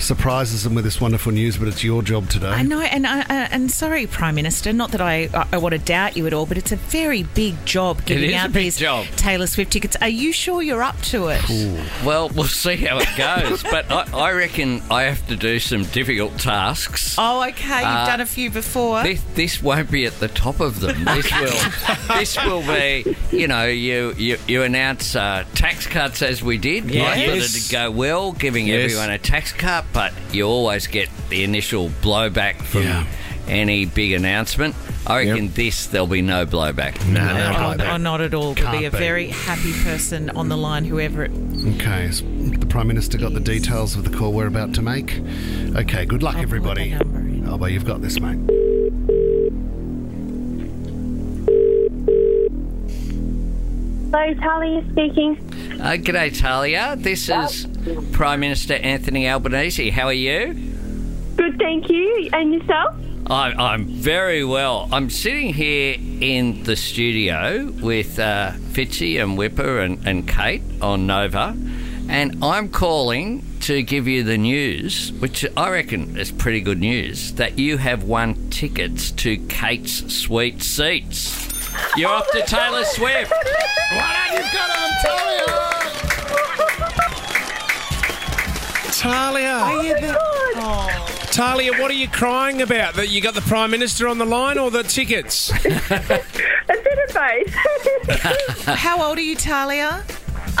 surprises 0.00 0.64
them 0.64 0.74
with 0.74 0.84
this 0.84 1.00
wonderful 1.00 1.32
news, 1.32 1.56
but 1.56 1.68
it's 1.68 1.82
your 1.84 2.02
job 2.02 2.28
today. 2.28 2.48
I 2.48 2.62
know, 2.62 2.80
and 2.80 3.06
I, 3.06 3.20
uh, 3.20 3.24
and 3.50 3.70
sorry, 3.70 4.06
Prime 4.06 4.34
Minister. 4.34 4.72
Not 4.72 4.90
that 4.92 5.00
I, 5.00 5.28
I, 5.34 5.46
I 5.52 5.58
want 5.58 5.72
to 5.72 5.78
doubt 5.78 6.16
you 6.16 6.26
at 6.26 6.32
all, 6.32 6.46
but 6.46 6.56
it's 6.58 6.72
a 6.72 6.76
very 6.76 7.22
big 7.22 7.64
job 7.66 8.04
giving 8.04 8.34
out 8.34 8.50
a 8.50 8.52
these 8.52 8.76
job. 8.78 9.06
Taylor 9.16 9.46
Swift 9.46 9.72
tickets. 9.72 9.96
Are 10.00 10.08
you 10.08 10.32
sure 10.32 10.62
you're 10.62 10.82
up 10.82 11.00
to 11.02 11.28
it? 11.28 11.42
Well, 12.04 12.28
we'll 12.30 12.44
see 12.44 12.76
how 12.76 12.98
it 12.98 13.08
goes. 13.16 13.62
but 13.62 13.90
I, 13.90 14.08
I 14.12 14.32
reckon 14.32 14.82
I 14.90 15.02
have 15.04 15.26
to 15.28 15.36
do 15.36 15.58
some 15.58 15.84
difficult 15.84 16.38
tasks. 16.38 17.16
Oh, 17.18 17.42
okay. 17.48 17.78
You've 17.80 17.86
Uh, 17.88 18.06
done 18.06 18.20
a 18.20 18.26
few 18.26 18.50
before. 18.50 19.02
This, 19.02 19.22
this 19.34 19.62
won't 19.62 19.90
be 19.90 20.04
at 20.06 20.18
the 20.20 20.28
top 20.28 20.60
of 20.60 20.80
them. 20.80 21.04
This 21.04 21.30
will, 21.40 22.16
this 22.16 22.36
will 22.44 22.62
be, 22.62 23.16
you 23.30 23.48
know, 23.48 23.66
you 23.66 24.14
you, 24.16 24.38
you 24.46 24.62
announce 24.62 25.14
uh, 25.16 25.44
tax 25.54 25.86
cuts 25.86 26.22
as 26.22 26.42
we 26.42 26.58
did. 26.58 26.90
Yes. 26.90 27.16
I 27.16 27.26
thought 27.26 27.36
it'd 27.56 27.70
go 27.70 27.90
well, 27.90 28.32
giving 28.32 28.66
Yes. 28.66 28.84
everyone 28.92 29.10
a 29.10 29.18
tax 29.18 29.52
cut, 29.52 29.84
but 29.92 30.12
you 30.32 30.44
always 30.44 30.86
get 30.86 31.08
the 31.30 31.44
initial 31.44 31.90
blowback 32.02 32.56
from 32.62 32.82
Yeah. 32.82 33.06
any 33.46 33.84
big 33.84 34.12
announcement. 34.12 34.74
I 35.06 35.24
reckon 35.24 35.50
this 35.52 35.86
there'll 35.86 36.06
be 36.06 36.20
no 36.22 36.44
blowback. 36.44 37.06
no, 37.08 37.20
Oh, 37.20 37.74
no, 37.74 37.90
oh, 37.92 37.96
not 37.96 38.20
at 38.20 38.34
all. 38.34 38.52
There'll 38.54 38.72
be 38.72 38.78
a 38.84 38.90
Can't 38.90 38.92
be. 38.92 38.98
very 38.98 39.28
happy 39.28 39.72
person 39.82 40.28
on 40.30 40.48
the 40.50 40.56
line, 40.56 40.84
whoever 40.84 41.24
it. 41.24 41.30
Okay, 41.76 42.10
so 42.10 42.24
the 42.26 42.66
Prime 42.66 42.88
Minister 42.88 43.16
got 43.16 43.32
the 43.32 43.40
details 43.40 43.96
of 43.96 44.04
the 44.04 44.14
call 44.16 44.32
we're 44.32 44.46
about 44.48 44.74
to 44.74 44.82
make. 44.82 45.20
Okay, 45.76 46.04
good 46.04 46.22
luck, 46.22 46.36
I'll 46.36 46.42
everybody. 46.42 46.90
the. 46.94 47.44
Oh, 47.50 47.56
but 47.56 47.72
you've 47.72 47.86
got 47.86 48.02
this, 48.02 48.20
mate. 48.20 48.38
Hello, 54.10 54.32
Talia 54.40 54.82
speaking. 54.90 55.36
Uh, 55.82 55.98
g'day, 55.98 56.34
Talia. 56.40 56.96
This 56.96 57.28
is 57.28 57.66
Prime 58.12 58.40
Minister 58.40 58.72
Anthony 58.72 59.28
Albanese. 59.28 59.90
How 59.90 60.06
are 60.06 60.14
you? 60.14 60.54
Good, 61.36 61.58
thank 61.58 61.90
you. 61.90 62.30
And 62.32 62.54
yourself? 62.54 62.96
I, 63.26 63.52
I'm 63.52 63.84
very 63.84 64.44
well. 64.44 64.88
I'm 64.92 65.10
sitting 65.10 65.52
here 65.52 65.96
in 65.98 66.62
the 66.62 66.74
studio 66.74 67.70
with 67.82 68.18
uh, 68.18 68.52
Fitzy 68.72 69.22
and 69.22 69.36
Whipper 69.36 69.80
and, 69.80 69.98
and 70.08 70.26
Kate 70.26 70.62
on 70.80 71.06
Nova, 71.06 71.54
and 72.08 72.42
I'm 72.42 72.70
calling 72.70 73.44
to 73.60 73.82
give 73.82 74.08
you 74.08 74.24
the 74.24 74.38
news, 74.38 75.12
which 75.12 75.44
I 75.54 75.68
reckon 75.68 76.16
is 76.16 76.32
pretty 76.32 76.62
good 76.62 76.80
news, 76.80 77.34
that 77.34 77.58
you 77.58 77.76
have 77.76 78.04
won 78.04 78.48
tickets 78.48 79.10
to 79.10 79.36
Kate's 79.48 80.10
Suite 80.14 80.62
Seats. 80.62 81.57
You're 81.96 82.10
off 82.10 82.30
to 82.32 82.42
Taylor 82.42 82.84
Swift. 82.84 83.30
Why 83.32 84.28
don't 84.28 84.36
you 84.36 84.52
got 84.52 84.70
him 84.70 84.90
Talia. 85.04 85.46
Talia, 88.92 89.58
Oh 89.62 89.82
my 89.82 90.00
god! 90.00 91.08
Talia, 91.32 91.72
what 91.80 91.90
are 91.90 91.94
you 91.94 92.08
crying 92.08 92.62
about? 92.62 92.94
That 92.94 93.10
you 93.10 93.20
got 93.20 93.34
the 93.34 93.40
Prime 93.42 93.70
Minister 93.70 94.08
on 94.08 94.18
the 94.18 94.24
line 94.24 94.58
or 94.58 94.70
the 94.72 94.82
tickets? 94.82 95.50
A 95.64 95.64
bit 95.68 96.98
of 97.08 97.14
both. 97.14 97.54
How 98.66 99.00
old 99.06 99.18
are 99.18 99.22
you, 99.22 99.36
Talia? 99.36 100.04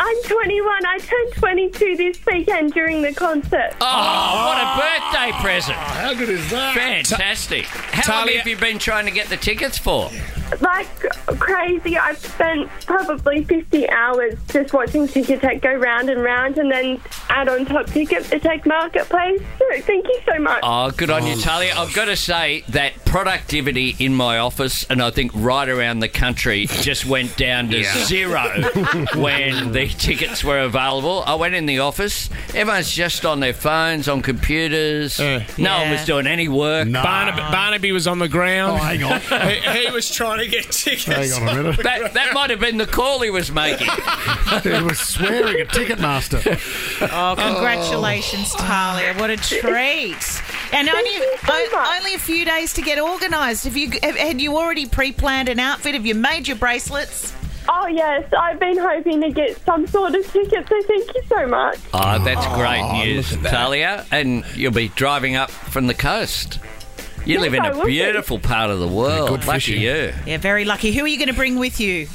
I'm 0.00 0.22
21. 0.22 0.86
I 0.86 0.98
turned 0.98 1.32
22 1.34 1.96
this 1.96 2.24
weekend 2.26 2.72
during 2.72 3.02
the 3.02 3.12
concert. 3.12 3.74
Oh, 3.80 4.46
what 4.46 4.58
a 4.62 4.78
birthday 4.78 5.32
present. 5.42 5.76
Oh, 5.76 5.80
how 5.80 6.14
good 6.14 6.28
is 6.28 6.48
that? 6.50 6.74
Fantastic. 6.76 7.64
How 7.64 8.14
long 8.18 8.26
Talia- 8.26 8.38
have 8.38 8.46
you 8.46 8.56
been 8.56 8.78
trying 8.78 9.06
to 9.06 9.10
get 9.10 9.26
the 9.28 9.36
tickets 9.36 9.76
for? 9.76 10.08
Like 10.60 10.88
crazy. 11.38 11.96
I've 11.98 12.18
spent 12.18 12.68
probably 12.86 13.44
50 13.44 13.88
hours 13.90 14.34
just 14.48 14.72
watching 14.72 15.06
Ticketek 15.06 15.60
go 15.62 15.74
round 15.74 16.08
and 16.10 16.22
round 16.22 16.58
and 16.58 16.70
then 16.70 17.00
add 17.28 17.48
on 17.48 17.66
top 17.66 17.86
Ticketek 17.86 18.66
Marketplace. 18.66 19.40
So 19.58 19.80
thank 19.82 20.06
you 20.06 20.20
so 20.26 20.38
much. 20.38 20.60
Oh, 20.62 20.90
good 20.90 21.10
on 21.10 21.26
you, 21.26 21.36
Talia. 21.36 21.74
I've 21.76 21.92
got 21.94 22.06
to 22.06 22.16
say 22.16 22.64
that 22.70 23.04
productivity 23.04 23.94
in 23.98 24.14
my 24.14 24.38
office, 24.38 24.84
and 24.90 25.02
I 25.02 25.10
think 25.10 25.32
right 25.34 25.68
around 25.68 26.00
the 26.00 26.08
country, 26.08 26.66
just 26.66 27.06
went 27.06 27.36
down 27.36 27.68
to 27.70 27.82
zero 28.04 28.42
when 29.16 29.72
the 29.72 29.88
tickets 29.88 30.42
were 30.44 30.60
available. 30.60 31.22
I 31.26 31.34
went 31.34 31.54
in 31.54 31.66
the 31.66 31.80
office, 31.80 32.28
everyone's 32.54 32.90
just 32.90 33.24
on 33.24 33.40
their 33.40 33.52
phones, 33.54 34.08
on 34.08 34.22
computers. 34.22 35.20
Uh, 35.20 35.44
no 35.58 35.72
one 35.78 35.80
Yeah. 35.86 35.92
was 35.92 36.04
doing 36.04 36.26
any 36.26 36.48
work. 36.48 36.88
No. 36.88 37.02
Barnaby, 37.02 37.38
Barnaby 37.40 37.92
was 37.92 38.06
on 38.06 38.18
the 38.18 38.28
ground. 38.28 38.72
Oh, 38.72 38.76
hang 38.84 39.02
on. 39.04 39.20
he, 39.50 39.86
he 39.86 39.90
was 39.90 40.10
trying 40.10 40.37
to 40.38 40.46
get 40.48 40.70
tickets. 40.70 41.04
Hang 41.04 41.32
on 41.32 41.48
a 41.48 41.62
minute. 41.62 41.78
That, 41.88 42.14
that 42.14 42.34
might 42.34 42.50
have 42.50 42.60
been 42.60 42.76
the 42.76 42.86
call 42.86 43.20
he 43.20 43.30
was 43.30 43.50
making. 43.50 43.88
he 44.62 44.82
was 44.82 44.98
swearing 44.98 45.60
at 45.60 45.68
Ticketmaster. 45.68 46.40
Oh, 47.00 47.34
congratulations, 47.36 48.52
oh. 48.54 48.58
Talia! 48.58 49.14
What 49.14 49.30
a 49.30 49.36
treat! 49.36 50.42
And 50.72 50.88
only 50.88 51.10
so 51.10 51.52
o- 51.52 51.94
only 51.98 52.14
a 52.14 52.18
few 52.18 52.44
days 52.44 52.74
to 52.74 52.82
get 52.82 52.98
organised. 53.00 53.64
Have 53.64 53.76
you 53.76 53.90
have, 54.02 54.16
had 54.16 54.40
you 54.40 54.56
already 54.56 54.86
pre-planned 54.86 55.48
an 55.48 55.58
outfit? 55.58 55.94
Have 55.94 56.04
you 56.04 56.14
made 56.14 56.46
your 56.46 56.56
bracelets? 56.56 57.32
Oh, 57.68 57.86
yes. 57.86 58.32
I've 58.32 58.58
been 58.58 58.78
hoping 58.78 59.20
to 59.20 59.30
get 59.30 59.60
some 59.64 59.86
sort 59.86 60.14
of 60.14 60.26
ticket, 60.32 60.66
so 60.68 60.82
thank 60.82 61.14
you 61.14 61.22
so 61.28 61.46
much. 61.46 61.78
Ah, 61.92 62.18
oh, 62.18 62.24
that's 62.24 62.46
great 62.54 63.04
news, 63.04 63.30
that. 63.42 63.50
Talia. 63.50 64.06
And 64.10 64.44
you'll 64.54 64.72
be 64.72 64.88
driving 64.88 65.36
up 65.36 65.50
from 65.50 65.86
the 65.86 65.94
coast. 65.94 66.60
You 67.28 67.34
Yes, 67.34 67.42
live 67.42 67.54
in 67.54 67.60
I 67.62 67.68
a 67.68 67.76
will 67.76 67.84
be. 67.84 67.90
beautiful 67.92 68.38
part 68.38 68.70
of 68.70 68.78
the 68.80 68.88
world. 68.88 69.28
good 69.28 69.44
Lucky 69.46 69.58
fishing. 69.60 69.82
you. 69.82 70.12
Yeah, 70.26 70.38
very 70.38 70.64
lucky. 70.64 70.92
Who 70.92 71.04
are 71.04 71.08
you 71.08 71.18
going 71.18 71.28
to 71.28 71.34
bring 71.34 71.58
with 71.58 71.78
you? 71.78 72.08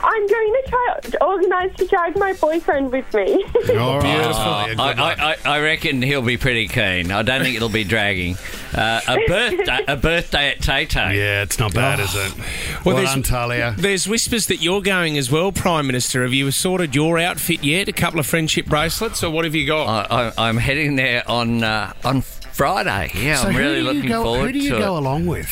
I'm 0.00 0.26
going 0.28 0.52
to 0.52 0.62
try 0.68 0.98
to 1.10 1.24
organise 1.24 1.76
to 1.76 1.86
drag 1.86 2.16
my 2.16 2.32
boyfriend 2.34 2.92
with 2.92 3.12
me. 3.14 3.44
All 3.78 3.98
right. 3.98 4.02
Beautiful. 4.02 4.32
Talia, 4.34 4.74
I. 4.78 4.92
I, 4.92 5.32
I, 5.32 5.36
I 5.56 5.60
reckon 5.60 6.02
he'll 6.02 6.22
be 6.22 6.36
pretty 6.36 6.68
keen. 6.68 7.10
I 7.10 7.22
don't 7.22 7.42
think 7.42 7.56
it'll 7.56 7.68
be 7.68 7.82
dragging. 7.82 8.36
Uh, 8.72 9.00
a 9.08 9.16
birthday, 9.26 9.84
a 9.88 9.96
birthday 9.96 10.50
at 10.50 10.60
Tay 10.60 10.86
Tay. 10.86 11.16
yeah, 11.18 11.42
it's 11.42 11.58
not 11.58 11.74
bad, 11.74 11.98
is 11.98 12.14
it? 12.14 12.32
Well, 12.36 12.46
Well, 12.84 12.96
there's- 12.96 13.12
done, 13.12 13.22
Talia. 13.24 13.74
There's 13.76 14.06
whispers 14.06 14.46
that 14.46 14.62
you're 14.62 14.82
going 14.82 15.18
as 15.18 15.32
well, 15.32 15.50
Prime 15.50 15.86
Minister. 15.88 16.22
Have 16.22 16.32
you 16.34 16.48
sorted 16.52 16.94
your 16.94 17.18
outfit 17.18 17.64
yet? 17.64 17.88
A 17.88 17.92
couple 17.92 18.20
of 18.20 18.26
friendship 18.26 18.66
bracelets, 18.66 19.24
or 19.24 19.30
what 19.30 19.44
have 19.46 19.54
you 19.56 19.66
got? 19.66 20.10
I, 20.12 20.28
I, 20.28 20.48
I'm 20.48 20.58
heading 20.58 20.94
there 20.96 21.28
on 21.28 21.64
uh, 21.64 21.92
on 22.04 22.22
Friday. 22.58 23.12
Yeah, 23.14 23.36
So 23.36 23.48
I'm 23.48 23.56
really 23.56 23.82
looking 23.82 24.08
go, 24.08 24.24
forward 24.24 24.46
Who 24.46 24.52
do 24.52 24.58
you 24.58 24.70
to 24.74 24.78
go 24.80 24.96
it. 24.96 24.98
along 24.98 25.26
with? 25.26 25.48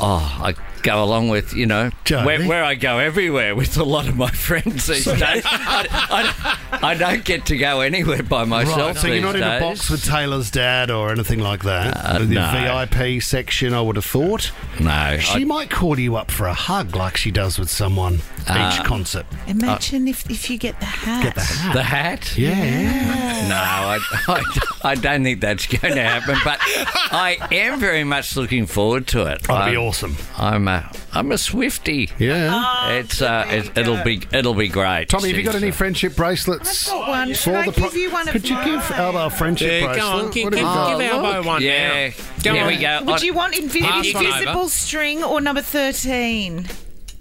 Oh, 0.00 0.40
I 0.42 0.54
go 0.84 1.02
along 1.02 1.30
with 1.30 1.54
you 1.54 1.66
know 1.66 1.90
where, 2.08 2.46
where 2.46 2.62
I 2.62 2.74
go 2.76 2.98
everywhere 2.98 3.56
with 3.56 3.76
a 3.76 3.82
lot 3.82 4.06
of 4.06 4.16
my 4.16 4.30
friends 4.30 4.86
these 4.86 5.04
days. 5.04 5.42
I, 5.44 6.54
I, 6.70 6.88
I 6.90 6.94
don't 6.94 7.24
get 7.24 7.46
to 7.46 7.56
go 7.56 7.80
anywhere 7.80 8.22
by 8.22 8.44
myself. 8.44 8.78
Right, 8.78 8.96
so 8.96 9.06
you're 9.08 9.16
these 9.16 9.24
not 9.24 9.36
in 9.36 9.42
a 9.42 9.60
box 9.60 9.90
with 9.90 10.04
Taylor's 10.04 10.50
dad 10.50 10.90
or 10.90 11.10
anything 11.10 11.40
like 11.40 11.62
that. 11.64 11.96
Uh, 11.96 12.18
the 12.18 12.26
no. 12.26 12.84
VIP 12.90 13.22
section, 13.22 13.72
I 13.72 13.80
would 13.80 13.96
have 13.96 14.04
thought. 14.04 14.52
No, 14.78 15.16
She 15.18 15.42
I, 15.42 15.44
might 15.44 15.70
call 15.70 15.98
you 15.98 16.16
up 16.16 16.30
for 16.30 16.46
a 16.46 16.54
hug 16.54 16.94
like 16.94 17.16
she 17.16 17.30
does 17.30 17.58
with 17.58 17.70
someone 17.70 18.20
each 18.42 18.84
concert. 18.84 19.26
Imagine 19.46 20.06
if, 20.06 20.30
if 20.30 20.50
you 20.50 20.58
get 20.58 20.78
the 20.80 20.86
hat. 20.86 21.22
Get 21.24 21.34
the 21.34 21.40
hat. 21.40 21.74
the 21.74 21.82
hat. 21.82 22.38
yeah. 22.38 23.48
No, 23.48 23.54
I, 23.56 23.98
I, 24.28 24.90
I 24.90 24.94
don't 24.94 25.24
think 25.24 25.40
that's 25.40 25.66
going 25.66 25.94
to 25.94 26.02
happen. 26.02 26.36
But 26.44 26.58
I 26.62 27.38
am 27.50 27.80
very 27.80 28.04
much 28.04 28.36
looking 28.36 28.66
forward 28.66 29.06
to 29.08 29.26
it. 29.26 29.42
That'd 29.42 29.72
be 29.72 29.76
awesome. 29.76 30.16
I'm 30.36 30.68
uh, 30.68 30.73
a 30.74 30.90
I'm 31.12 31.30
a 31.32 31.36
Swiftie. 31.36 32.10
Yeah. 32.18 32.90
It's 32.90 33.20
uh, 33.22 33.44
it, 33.48 33.76
it'll 33.78 34.02
be 34.04 34.22
it'll 34.32 34.54
be 34.54 34.68
great. 34.68 35.08
Tommy, 35.08 35.28
have 35.28 35.38
you 35.38 35.44
got 35.44 35.54
any 35.54 35.68
uh, 35.68 35.72
friendship 35.72 36.16
bracelets? 36.16 36.88
I've 36.88 36.98
got 37.00 37.08
one. 37.08 37.28
for 37.28 37.34
Should 37.34 37.54
I 37.54 37.64
the 37.66 37.72
give 37.80 37.94
you 37.94 38.10
one 38.10 38.28
of 38.28 38.32
Could 38.32 38.48
you 38.48 38.56
give 38.64 38.90
mine? 38.90 38.92
Albo 39.00 39.26
a 39.26 39.30
friendship 39.30 39.70
Yeah, 39.70 39.86
bracelet? 39.86 40.00
go 40.00 40.06
on, 40.26 40.30
give, 40.32 40.44
What 40.44 40.52
give, 40.54 40.58
have 40.58 40.58
you 40.58 40.62
got? 40.64 40.98
give 40.98 41.24
Albo 41.24 41.48
one 41.48 41.62
Yeah, 41.62 42.08
now. 42.08 42.14
Go 42.42 42.52
here 42.54 42.62
on. 42.62 42.68
we 42.68 42.76
go. 42.78 42.98
Would 43.04 43.14
On- 43.14 43.24
you 43.24 43.34
want 43.34 43.54
invi- 43.54 43.80
Pass 43.80 44.14
one 44.14 44.24
invisible 44.26 44.68
string 44.68 45.24
or 45.24 45.40
number 45.40 45.62
13? 45.62 46.66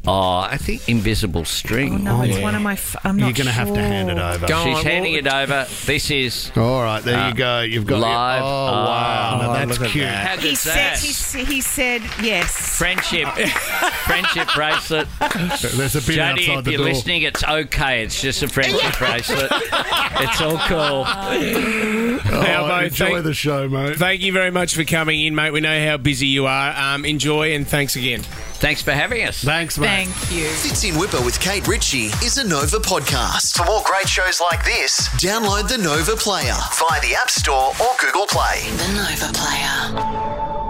Oh, 0.06 0.40
I 0.40 0.58
think 0.58 0.90
invisible 0.90 1.46
string. 1.46 1.94
Oh, 1.94 1.98
no, 2.18 2.22
it's 2.24 2.38
one 2.40 2.56
of 2.56 2.62
my. 2.62 2.74
F- 2.74 2.98
I'm 3.06 3.16
not 3.16 3.28
You're 3.28 3.34
going 3.36 3.46
to 3.48 3.54
have 3.54 3.74
to 3.74 3.80
hand 3.82 4.10
it 4.10 4.18
sure. 4.18 4.26
over. 4.34 4.48
Go 4.48 4.64
She's 4.66 4.78
on, 4.80 4.84
handing 4.86 5.14
well- 5.14 5.28
it 5.28 5.34
over. 5.50 5.68
This 5.86 6.12
is 6.12 6.52
All 6.58 6.82
right, 6.84 7.02
there 7.02 7.30
you 7.30 7.34
go. 7.34 7.62
You've 7.62 7.86
got 7.88 8.00
Live. 8.02 8.42
Your, 8.42 8.50
oh, 8.50 8.52
wow. 8.52 9.32
Oh, 9.34 9.42
Now 9.46 9.54
that's 9.54 9.80
look 9.80 9.88
at 9.88 9.92
cute. 9.94 10.04
that. 10.04 10.28
how 10.28 10.36
He 10.42 10.50
good's 10.50 10.60
said, 10.60 10.74
that? 10.76 11.00
he, 11.00 11.10
s- 11.10 11.34
he 11.34 11.62
said 11.62 12.02
yes. 12.22 12.78
Friendship, 12.78 13.30
friendship 14.06 14.50
bracelet. 14.54 15.08
There's 15.78 15.96
a 15.96 16.02
bin 16.02 16.18
Jodie, 16.18 16.20
outside 16.20 16.58
if 16.60 16.64
the 16.66 16.72
you're 16.72 16.78
door. 16.80 16.88
listening, 16.88 17.22
it's 17.22 17.44
okay. 17.46 18.04
It's 18.04 18.22
just 18.22 18.44
a 18.44 18.50
friendship 18.50 18.98
bracelet. 18.98 19.52
It's 19.52 20.42
all 20.42 20.58
cool. 20.68 21.06
Oh, 21.08 22.44
Albo, 22.46 22.86
enjoy 22.86 23.06
thank- 23.14 23.24
the 23.24 23.34
show, 23.34 23.70
mate. 23.70 23.96
Thank 23.96 24.20
you 24.22 24.34
very 24.34 24.52
much 24.52 24.76
for 24.76 24.84
coming 24.84 25.22
in, 25.22 25.34
mate. 25.34 25.52
We 25.52 25.62
know 25.62 25.86
how 25.88 25.96
busy 25.96 26.28
you 26.28 26.46
are. 26.46 26.76
Um, 26.78 27.06
enjoy 27.06 27.54
and 27.54 27.66
thanks 27.66 27.96
again. 27.96 28.22
Thanks 28.64 28.82
for 28.82 28.94
having 28.94 29.24
us. 29.24 29.44
Thanks, 29.44 29.78
mate. 29.78 30.08
Thank 30.08 30.32
you. 30.32 30.46
Fitzy 30.46 30.92
and 30.92 30.98
Whipper 30.98 31.22
with 31.22 31.38
Kate 31.42 31.68
Ritchie 31.68 32.06
is 32.24 32.38
a 32.38 32.48
Nova 32.48 32.78
podcast. 32.78 33.58
For 33.58 33.66
more 33.66 33.82
great 33.84 34.08
shows 34.08 34.40
like 34.40 34.64
this, 34.64 35.10
download 35.20 35.68
the 35.68 35.78
Nova 35.78 36.16
Player 36.16 36.56
via 36.80 37.02
the 37.02 37.14
App 37.14 37.30
Store 37.30 37.74
or 37.82 37.90
Google 38.00 38.26
Play. 38.26 38.62
The 38.78 38.94
Nova 38.96 39.34
Player. 39.34 40.63